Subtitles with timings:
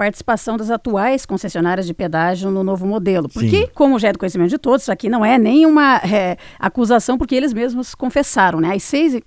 [0.00, 3.28] participação das atuais concessionárias de pedágio no novo modelo.
[3.28, 3.68] Porque, Sim.
[3.74, 7.34] como já é do conhecimento de todos, isso aqui não é nenhuma é, acusação, porque
[7.34, 8.74] eles mesmos confessaram, né?
[8.74, 9.20] As seis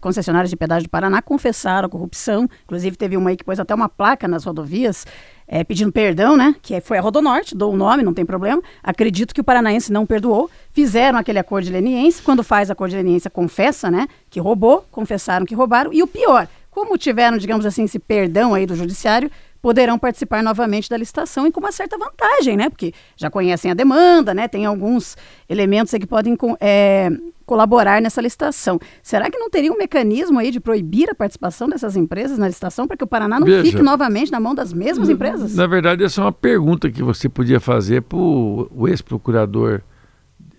[0.00, 2.48] concessionárias de pedágio do Paraná confessaram a corrupção.
[2.62, 5.04] Inclusive, teve uma aí que pôs até uma placa nas rodovias
[5.48, 6.54] é, pedindo perdão, né?
[6.62, 8.62] Que foi a Rodonorte, dou o nome, não tem problema.
[8.80, 10.48] Acredito que o paranaense não perdoou.
[10.70, 12.22] Fizeram aquele acordo de leniência.
[12.24, 14.06] Quando faz acordo de leniência, confessa, né?
[14.30, 15.92] Que roubou, confessaram que roubaram.
[15.92, 20.88] E o pior, como tiveram, digamos assim, esse perdão aí do judiciário, poderão participar novamente
[20.88, 22.68] da licitação e com uma certa vantagem, né?
[22.68, 24.48] Porque já conhecem a demanda, né?
[24.48, 25.16] Tem alguns
[25.48, 27.10] elementos aí que podem é,
[27.44, 28.80] colaborar nessa licitação.
[29.02, 32.88] Será que não teria um mecanismo aí de proibir a participação dessas empresas na licitação
[32.88, 35.54] para que o Paraná não Veja, fique novamente na mão das mesmas na, empresas?
[35.54, 39.82] Na verdade, essa é uma pergunta que você podia fazer para o ex-procurador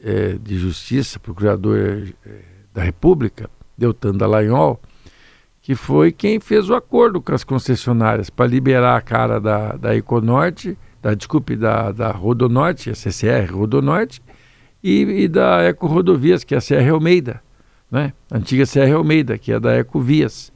[0.02, 2.32] é, de Justiça, procurador é,
[2.71, 4.80] da República, Deltan Dallagnol,
[5.63, 9.95] que foi quem fez o acordo com as concessionárias para liberar a cara da, da
[9.95, 14.21] Econorte, da, desculpe, da, da Rodonorte, a CCR Rodonorte,
[14.84, 17.41] e, e da Eco Rodovias, que é a CR Almeida,
[17.90, 18.12] né?
[18.29, 20.52] a antiga CR Almeida, que é da Ecovias.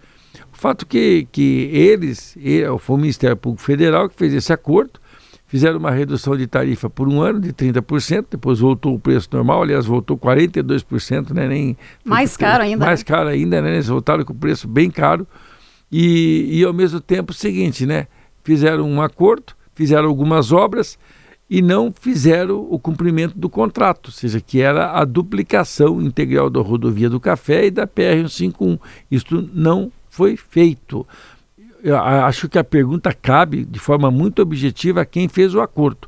[0.54, 2.38] O fato que, que eles,
[2.81, 5.00] foi o Ministério Público Federal que fez esse acordo,
[5.48, 9.64] fizeram uma redução de tarifa por um ano de 30%, depois voltou o preço normal,
[9.64, 11.48] aliás, voltou 42%, né?
[11.48, 12.86] Nem, mais caro ainda.
[12.86, 13.06] Mais né?
[13.06, 13.73] caro ainda, né?
[13.73, 15.25] Eles voltaram com o preço bem caro.
[15.90, 18.08] E, e ao mesmo tempo o seguinte, né?
[18.44, 21.00] Fizeram um acordo, fizeram algumas obras
[21.50, 26.59] e não fizeram o cumprimento do contrato, ou seja, que era a duplicação integral da
[26.59, 28.78] rodovia do Café e da PR-151.
[29.09, 31.08] Isto não foi feito
[31.83, 36.08] eu acho que a pergunta cabe de forma muito objetiva a quem fez o acordo.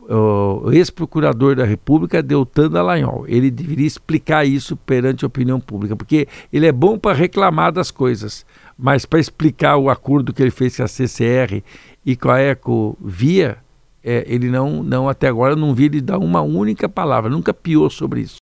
[0.00, 3.24] O ex-procurador da República, Deltan Dallagnol.
[3.28, 7.90] Ele deveria explicar isso perante a opinião pública, porque ele é bom para reclamar das
[7.90, 8.44] coisas,
[8.76, 11.62] mas para explicar o acordo que ele fez com a CCR
[12.04, 13.58] e com a Ecovia,
[14.02, 17.88] é, ele não, não, até agora, não vi ele dar uma única palavra, nunca piou
[17.90, 18.38] sobre isso.